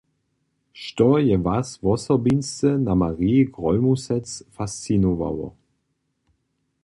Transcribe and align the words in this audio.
Što 0.83 1.07
je 1.23 1.35
Was 1.47 1.69
wosobinsce 1.87 2.71
na 2.87 2.95
Mari 3.01 3.35
Grólmusec 3.59 4.33
fascinowało? 4.57 5.53